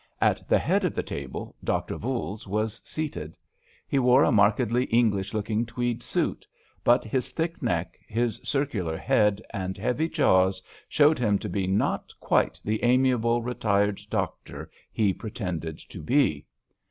[0.19, 3.37] At the head of the table Doctor "Voules" was seated.
[3.87, 6.43] He wore a markedly English looking tweed suit,
[6.83, 10.59] but his thick neck, his circular head, and heavy jaws
[10.89, 16.47] showed him to be not quite the amiable retired doctor he pretended to be.